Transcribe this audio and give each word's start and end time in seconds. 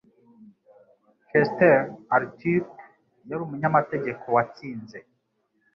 Chester 1.27 1.77
Arthur 2.15 2.63
yari 3.29 3.41
umunyamategeko 3.43 4.23
watsinze. 4.35 4.97